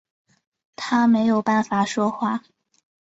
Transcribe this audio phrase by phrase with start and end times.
[0.75, 2.41] 他没有办法说话